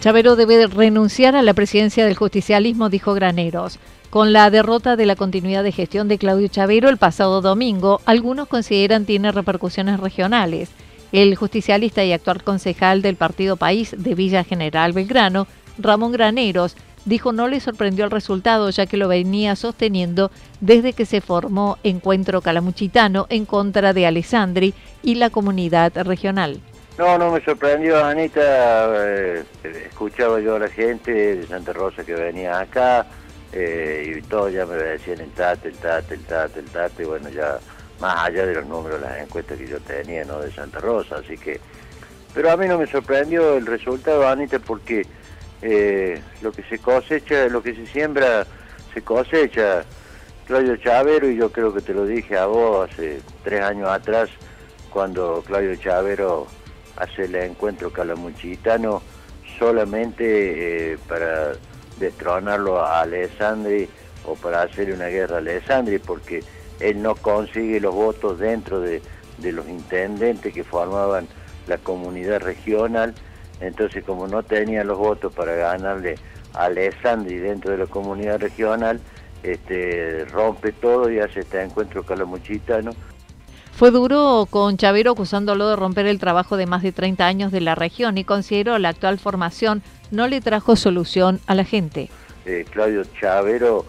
Chavero 0.01 0.35
debe 0.35 0.65
renunciar 0.65 1.35
a 1.35 1.43
la 1.43 1.53
presidencia 1.53 2.05
del 2.05 2.15
justicialismo, 2.15 2.89
dijo 2.89 3.13
Graneros. 3.13 3.77
Con 4.09 4.33
la 4.33 4.49
derrota 4.49 4.95
de 4.95 5.05
la 5.05 5.15
continuidad 5.15 5.63
de 5.63 5.71
gestión 5.71 6.07
de 6.07 6.17
Claudio 6.17 6.47
Chavero 6.47 6.89
el 6.89 6.97
pasado 6.97 7.39
domingo, 7.39 8.01
algunos 8.05 8.47
consideran 8.47 9.05
tiene 9.05 9.31
repercusiones 9.31 9.99
regionales. 9.99 10.69
El 11.11 11.35
justicialista 11.35 12.03
y 12.03 12.13
actual 12.13 12.43
concejal 12.43 13.01
del 13.01 13.17
Partido 13.17 13.57
País 13.57 13.93
de 13.97 14.15
Villa 14.15 14.43
General 14.43 14.93
Belgrano, 14.93 15.47
Ramón 15.77 16.13
Graneros, 16.13 16.77
dijo 17.05 17.33
no 17.33 17.47
le 17.47 17.59
sorprendió 17.59 18.05
el 18.05 18.11
resultado 18.11 18.69
ya 18.69 18.85
que 18.85 18.97
lo 18.97 19.07
venía 19.07 19.55
sosteniendo 19.55 20.31
desde 20.59 20.93
que 20.93 21.05
se 21.05 21.19
formó 21.19 21.77
Encuentro 21.83 22.41
Calamuchitano 22.41 23.25
en 23.29 23.45
contra 23.45 23.93
de 23.93 24.05
Alessandri 24.05 24.73
y 25.03 25.15
la 25.15 25.29
comunidad 25.29 25.91
regional. 26.03 26.61
No, 26.97 27.17
no 27.17 27.31
me 27.31 27.43
sorprendió, 27.43 28.03
Anita. 28.03 28.91
Eh, 28.93 29.43
escuchaba 29.87 30.39
yo 30.39 30.55
a 30.55 30.59
la 30.59 30.67
gente 30.67 31.11
de 31.11 31.47
Santa 31.47 31.73
Rosa 31.73 32.03
que 32.03 32.13
venía 32.13 32.59
acá 32.59 33.07
eh, 33.53 34.17
y 34.17 34.21
todos 34.21 34.53
ya 34.53 34.65
me 34.65 34.75
decían 34.75 35.19
el 35.21 35.31
tate, 35.31 35.69
el 35.69 35.77
tate, 35.77 36.13
el 36.13 36.21
tate, 36.21 36.59
el 36.59 36.65
tate. 36.67 37.05
Bueno, 37.05 37.29
ya 37.29 37.59
más 38.01 38.25
allá 38.25 38.45
de 38.45 38.55
los 38.55 38.65
números, 38.65 38.99
las 38.99 39.19
encuestas 39.19 39.57
que 39.57 39.67
yo 39.67 39.79
tenía, 39.79 40.25
¿no? 40.25 40.39
De 40.39 40.51
Santa 40.51 40.79
Rosa, 40.79 41.17
así 41.17 41.37
que... 41.37 41.61
Pero 42.33 42.51
a 42.51 42.57
mí 42.57 42.67
no 42.67 42.77
me 42.77 42.87
sorprendió 42.87 43.57
el 43.57 43.65
resultado, 43.65 44.27
Anita, 44.27 44.59
porque 44.59 45.05
eh, 45.61 46.21
lo 46.41 46.51
que 46.51 46.63
se 46.63 46.79
cosecha, 46.79 47.47
lo 47.47 47.61
que 47.61 47.75
se 47.75 47.85
siembra, 47.87 48.45
se 48.93 49.01
cosecha. 49.01 49.83
Claudio 50.47 50.75
Chavero, 50.77 51.29
y 51.29 51.37
yo 51.37 51.51
creo 51.51 51.73
que 51.73 51.81
te 51.81 51.93
lo 51.93 52.05
dije 52.05 52.37
a 52.37 52.45
vos 52.45 52.89
hace 52.89 53.21
tres 53.43 53.61
años 53.61 53.89
atrás, 53.89 54.29
cuando 54.89 55.43
Claudio 55.45 55.75
Chavero 55.75 56.47
hace 56.97 57.25
el 57.25 57.35
encuentro 57.35 57.91
calamuchitano 57.91 59.01
solamente 59.57 60.93
eh, 60.93 60.97
para 61.07 61.53
destronarlo 61.99 62.81
a 62.83 63.01
Alessandri 63.01 63.87
o 64.25 64.35
para 64.35 64.63
hacerle 64.63 64.95
una 64.95 65.07
guerra 65.07 65.35
a 65.35 65.39
Alessandri, 65.39 65.99
porque 65.99 66.43
él 66.81 67.01
no 67.01 67.15
consigue 67.15 67.79
los 67.79 67.93
votos 67.93 68.39
dentro 68.39 68.79
de, 68.79 69.01
de 69.37 69.51
los 69.51 69.67
intendentes 69.67 70.53
que 70.53 70.63
formaban 70.63 71.27
la 71.67 71.77
comunidad 71.77 72.41
regional 72.41 73.13
entonces, 73.61 74.03
como 74.03 74.27
no 74.27 74.43
tenía 74.43 74.83
los 74.83 74.97
votos 74.97 75.33
para 75.33 75.53
ganarle 75.53 76.15
a 76.53 76.65
Alessandri 76.65 77.37
dentro 77.37 77.71
de 77.71 77.77
la 77.77 77.85
comunidad 77.85 78.39
regional, 78.39 78.99
este, 79.43 80.25
rompe 80.25 80.71
todo 80.71 81.09
y 81.09 81.19
hace 81.19 81.41
este 81.41 81.61
encuentro 81.61 82.03
calamuchitano. 82.03 82.91
Fue 83.73 83.91
duro 83.91 84.47
con 84.49 84.77
Chavero 84.77 85.11
acusándolo 85.11 85.69
de 85.69 85.75
romper 85.75 86.05
el 86.07 86.19
trabajo 86.19 86.57
de 86.57 86.65
más 86.65 86.83
de 86.83 86.91
30 86.91 87.25
años 87.25 87.51
de 87.51 87.61
la 87.61 87.73
región 87.73 88.17
y 88.17 88.23
consideró 88.23 88.77
la 88.79 88.89
actual 88.89 89.17
formación 89.17 89.81
no 90.11 90.27
le 90.27 90.41
trajo 90.41 90.75
solución 90.75 91.39
a 91.47 91.55
la 91.55 91.63
gente. 91.63 92.09
Eh, 92.45 92.65
Claudio 92.69 93.03
Chavero 93.19 93.85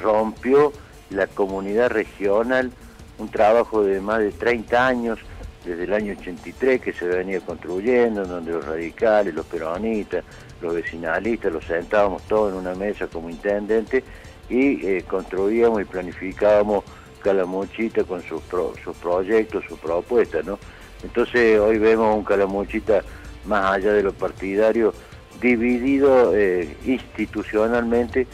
rompió 0.00 0.72
la 1.10 1.26
comunidad 1.26 1.90
regional, 1.90 2.70
un 3.18 3.30
trabajo 3.30 3.82
de 3.82 4.00
más 4.00 4.20
de 4.20 4.32
30 4.32 4.86
años, 4.86 5.18
desde 5.64 5.84
el 5.84 5.92
año 5.92 6.14
83 6.18 6.80
que 6.80 6.92
se 6.92 7.06
venía 7.06 7.40
construyendo, 7.40 8.24
donde 8.24 8.52
los 8.52 8.64
radicales, 8.64 9.34
los 9.34 9.46
peronistas, 9.46 10.24
los 10.60 10.74
vecinalistas, 10.74 11.52
los 11.52 11.64
sentábamos 11.64 12.22
todos 12.28 12.52
en 12.52 12.58
una 12.58 12.74
mesa 12.74 13.06
como 13.08 13.28
intendente 13.28 14.04
y 14.48 14.86
eh, 14.86 15.04
construíamos 15.08 15.82
y 15.82 15.84
planificábamos 15.84 16.84
Calamuchita 17.20 18.04
con 18.04 18.22
sus, 18.22 18.40
sus 18.84 18.96
proyectos, 18.98 19.64
sus 19.68 19.78
propuestas, 19.80 20.44
¿no? 20.44 20.58
Entonces 21.02 21.58
hoy 21.58 21.78
vemos 21.78 22.16
un 22.16 22.22
Calamuchita 22.22 23.02
más 23.46 23.72
allá 23.72 23.92
de 23.92 24.02
lo 24.02 24.12
partidario, 24.12 24.94
dividido 25.40 26.34
eh, 26.36 26.76
institucionalmente, 26.86 28.26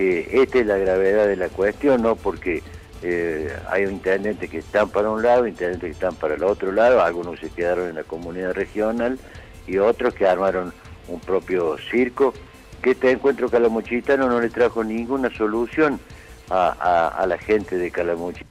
que 0.00 0.42
esta 0.42 0.60
es 0.60 0.66
la 0.66 0.78
gravedad 0.78 1.26
de 1.26 1.36
la 1.36 1.50
cuestión, 1.50 2.00
¿no? 2.00 2.16
Porque 2.16 2.62
eh, 3.02 3.54
hay 3.68 3.82
intendentes 3.84 4.48
que 4.48 4.56
están 4.56 4.88
para 4.88 5.10
un 5.10 5.22
lado, 5.22 5.46
intendentes 5.46 5.88
que 5.88 5.92
están 5.92 6.14
para 6.14 6.36
el 6.36 6.42
otro 6.42 6.72
lado, 6.72 7.02
algunos 7.02 7.38
se 7.38 7.50
quedaron 7.50 7.90
en 7.90 7.96
la 7.96 8.04
comunidad 8.04 8.54
regional 8.54 9.18
y 9.66 9.76
otros 9.76 10.14
que 10.14 10.26
armaron 10.26 10.72
un 11.06 11.20
propio 11.20 11.76
circo, 11.90 12.32
que 12.80 12.92
este 12.92 13.10
encuentro 13.10 13.50
calamuchitano 13.50 14.26
no 14.26 14.40
le 14.40 14.48
trajo 14.48 14.82
ninguna 14.82 15.28
solución 15.36 16.00
a, 16.48 17.26
la 17.28 17.36
gente 17.36 17.76
de 17.76 17.90
Calamuchita. 17.90 18.46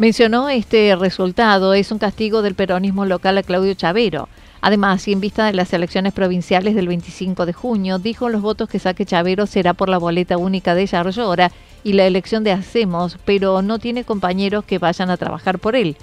Mencionó 0.00 0.48
este 0.48 0.96
resultado, 0.96 1.74
es 1.74 1.92
un 1.92 1.98
castigo 1.98 2.42
del 2.42 2.56
peronismo 2.56 3.04
local 3.04 3.38
a 3.38 3.44
Claudio 3.44 3.74
Chavero. 3.74 4.28
Además, 4.64 5.08
y 5.08 5.12
en 5.12 5.20
vista 5.20 5.46
de 5.46 5.54
las 5.54 5.72
elecciones 5.72 6.12
provinciales 6.12 6.76
del 6.76 6.86
25 6.86 7.46
de 7.46 7.52
junio, 7.52 7.98
dijo 7.98 8.28
los 8.28 8.42
votos 8.42 8.68
que 8.68 8.78
saque 8.78 9.04
Chavero 9.04 9.46
será 9.46 9.74
por 9.74 9.88
la 9.88 9.98
boleta 9.98 10.36
única 10.36 10.76
de 10.76 10.86
Yarlora 10.86 11.50
y 11.82 11.94
la 11.94 12.06
elección 12.06 12.44
de 12.44 12.52
Hacemos, 12.52 13.18
pero 13.24 13.60
no 13.60 13.80
tiene 13.80 14.04
compañeros 14.04 14.64
que 14.64 14.78
vayan 14.78 15.10
a 15.10 15.16
trabajar 15.16 15.58
por 15.58 15.74
él. 15.74 15.96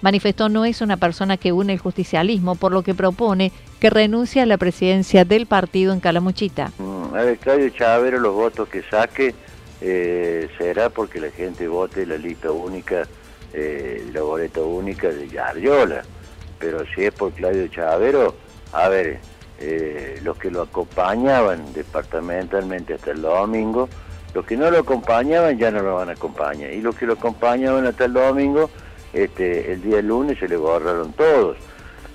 Manifestó 0.00 0.48
no 0.48 0.64
es 0.64 0.80
una 0.80 0.96
persona 0.96 1.36
que 1.36 1.52
une 1.52 1.74
el 1.74 1.78
justicialismo, 1.78 2.54
por 2.54 2.72
lo 2.72 2.82
que 2.82 2.94
propone 2.94 3.52
que 3.80 3.90
renuncie 3.90 4.40
a 4.40 4.46
la 4.46 4.56
presidencia 4.56 5.26
del 5.26 5.44
partido 5.44 5.92
en 5.92 6.00
Calamuchita. 6.00 6.72
Mm, 6.78 7.14
a 7.14 7.22
ver, 7.22 7.36
Claudio 7.36 7.68
Chavero, 7.68 8.18
los 8.18 8.34
votos 8.34 8.66
que 8.70 8.82
saque 8.82 9.34
eh, 9.82 10.48
será 10.56 10.88
porque 10.88 11.20
la 11.20 11.30
gente 11.30 11.68
vote 11.68 12.06
la 12.06 12.16
lista 12.16 12.50
única, 12.50 13.06
eh, 13.52 14.08
la 14.14 14.22
boleta 14.22 14.62
única 14.62 15.08
de 15.10 15.28
Yarlora 15.28 16.02
pero 16.58 16.84
si 16.94 17.04
es 17.04 17.12
por 17.12 17.32
Claudio 17.32 17.68
Chavero, 17.68 18.34
a 18.72 18.88
ver, 18.88 19.18
eh, 19.58 20.20
los 20.22 20.36
que 20.36 20.50
lo 20.50 20.62
acompañaban 20.62 21.72
departamentalmente 21.72 22.94
hasta 22.94 23.12
el 23.12 23.22
domingo, 23.22 23.88
los 24.34 24.44
que 24.44 24.56
no 24.56 24.70
lo 24.70 24.78
acompañaban 24.78 25.56
ya 25.56 25.70
no 25.70 25.80
lo 25.82 25.94
van 25.94 26.10
a 26.10 26.12
acompañar, 26.12 26.72
y 26.72 26.80
los 26.80 26.94
que 26.94 27.06
lo 27.06 27.14
acompañaban 27.14 27.86
hasta 27.86 28.04
el 28.04 28.12
domingo, 28.12 28.70
este, 29.12 29.72
el 29.72 29.82
día 29.82 30.02
lunes 30.02 30.38
se 30.38 30.48
le 30.48 30.56
borraron 30.56 31.12
todos. 31.12 31.56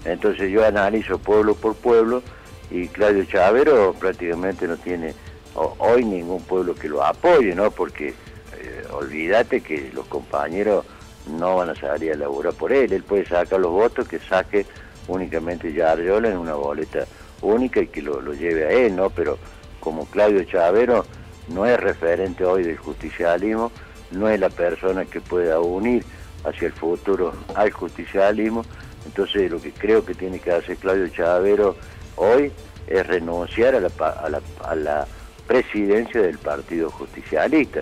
Entonces 0.05 0.51
yo 0.51 0.65
analizo 0.65 1.17
pueblo 1.17 1.55
por 1.55 1.75
pueblo 1.75 2.23
y 2.69 2.87
Claudio 2.87 3.25
Chavero 3.25 3.93
prácticamente 3.99 4.67
no 4.67 4.77
tiene 4.77 5.13
hoy 5.53 6.05
ningún 6.05 6.41
pueblo 6.43 6.73
que 6.75 6.87
lo 6.87 7.03
apoye, 7.03 7.53
¿no? 7.53 7.71
Porque 7.71 8.09
eh, 8.09 8.83
olvídate 8.91 9.61
que 9.61 9.91
los 9.93 10.05
compañeros 10.07 10.85
no 11.27 11.57
van 11.57 11.69
a 11.69 11.75
salir 11.75 12.13
a 12.13 12.15
laburar 12.15 12.53
por 12.53 12.71
él. 12.71 12.91
Él 12.91 13.03
puede 13.03 13.25
sacar 13.25 13.59
los 13.59 13.71
votos 13.71 14.07
que 14.07 14.19
saque 14.19 14.65
únicamente 15.07 15.73
ya 15.73 15.93
en 15.93 16.37
una 16.37 16.55
boleta 16.55 17.05
única 17.41 17.81
y 17.81 17.87
que 17.87 18.01
lo, 18.01 18.21
lleve 18.33 18.65
a 18.65 18.71
él, 18.71 18.95
¿no? 18.95 19.09
Pero 19.09 19.37
como 19.79 20.05
Claudio 20.05 20.43
Chavero 20.43 21.05
no 21.49 21.65
es 21.65 21.79
referente 21.79 22.45
hoy 22.45 22.63
del 22.63 22.77
justicialismo, 22.77 23.71
no 24.11 24.29
es 24.29 24.39
la 24.39 24.49
persona 24.49 25.05
que 25.05 25.21
pueda 25.21 25.59
unir 25.59 26.03
hacia 26.43 26.67
el 26.67 26.73
futuro 26.73 27.33
al 27.55 27.71
justicialismo, 27.71 28.63
entonces 29.05 29.49
lo 29.49 29.61
que 29.61 29.71
creo 29.71 30.05
que 30.05 30.13
tiene 30.13 30.39
que 30.39 30.51
hacer 30.51 30.77
Claudio 30.77 31.07
Chavero 31.09 31.75
hoy 32.15 32.51
es 32.87 33.07
renunciar 33.07 33.75
a 33.75 33.79
la, 33.79 33.89
a 33.99 34.29
la, 34.29 34.41
a 34.63 34.75
la 34.75 35.07
presidencia 35.47 36.21
del 36.21 36.37
Partido 36.37 36.89
Justicialista. 36.89 37.81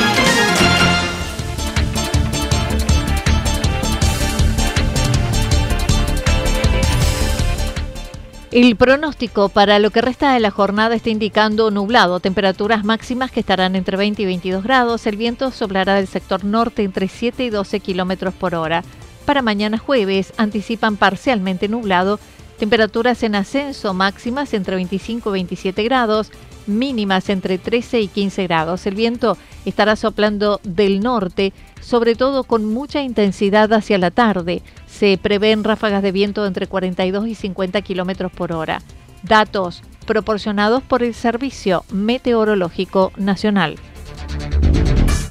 El 8.51 8.75
pronóstico 8.75 9.47
para 9.47 9.79
lo 9.79 9.91
que 9.91 10.01
resta 10.01 10.33
de 10.33 10.41
la 10.41 10.51
jornada 10.51 10.93
está 10.93 11.09
indicando 11.09 11.71
nublado, 11.71 12.19
temperaturas 12.19 12.83
máximas 12.83 13.31
que 13.31 13.39
estarán 13.39 13.77
entre 13.77 13.95
20 13.95 14.23
y 14.23 14.25
22 14.25 14.61
grados, 14.61 15.07
el 15.07 15.15
viento 15.15 15.51
soplará 15.51 15.95
del 15.95 16.07
sector 16.07 16.43
norte 16.43 16.83
entre 16.83 17.07
7 17.07 17.45
y 17.45 17.49
12 17.49 17.79
kilómetros 17.79 18.33
por 18.33 18.53
hora. 18.55 18.83
Para 19.25 19.41
mañana 19.41 19.77
jueves 19.77 20.33
anticipan 20.35 20.97
parcialmente 20.97 21.69
nublado, 21.69 22.19
temperaturas 22.59 23.23
en 23.23 23.35
ascenso 23.35 23.93
máximas 23.93 24.53
entre 24.53 24.75
25 24.75 25.29
y 25.29 25.31
27 25.31 25.83
grados, 25.83 26.29
mínimas 26.67 27.29
entre 27.29 27.57
13 27.57 28.01
y 28.01 28.07
15 28.09 28.47
grados. 28.47 28.85
El 28.85 28.95
viento 28.95 29.37
estará 29.63 29.95
soplando 29.95 30.59
del 30.63 30.99
norte, 30.99 31.53
sobre 31.81 32.15
todo 32.15 32.45
con 32.45 32.65
mucha 32.65 33.01
intensidad 33.01 33.73
hacia 33.73 33.97
la 33.97 34.11
tarde 34.11 34.61
se 34.85 35.19
prevén 35.21 35.63
ráfagas 35.63 36.01
de 36.01 36.11
viento 36.11 36.45
entre 36.45 36.67
42 36.67 37.27
y 37.27 37.35
50 37.35 37.81
kilómetros 37.81 38.31
por 38.31 38.53
hora. 38.53 38.81
Datos 39.23 39.83
proporcionados 40.05 40.81
por 40.83 41.03
el 41.03 41.13
Servicio 41.13 41.83
Meteorológico 41.91 43.11
Nacional. 43.17 43.75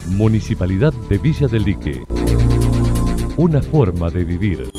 Municipalidad 0.09 0.93
de 1.09 1.19
Villa 1.19 1.47
del 1.47 1.65
Lique. 1.65 2.03
Una 3.37 3.63
forma 3.63 4.11
de 4.11 4.25
vivir. 4.25 4.71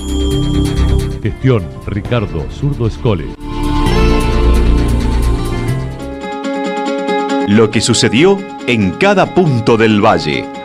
Gestión 1.23 1.65
Ricardo 1.87 2.45
Zurdo 2.51 2.87
Escole. 2.87 3.25
Lo 7.47 7.69
que 7.71 7.81
sucedió 7.81 8.37
en 8.67 8.91
cada 8.91 9.33
punto 9.33 9.77
del 9.77 10.03
valle. 10.03 10.60